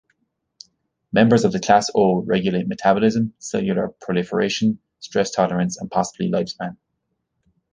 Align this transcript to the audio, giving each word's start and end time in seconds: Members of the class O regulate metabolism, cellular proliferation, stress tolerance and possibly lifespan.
Members 1.13 1.45
of 1.45 1.51
the 1.51 1.59
class 1.59 1.91
O 1.93 2.23
regulate 2.23 2.67
metabolism, 2.67 3.35
cellular 3.37 3.89
proliferation, 4.01 4.79
stress 4.99 5.29
tolerance 5.29 5.77
and 5.79 5.91
possibly 5.91 6.27
lifespan. 6.27 6.75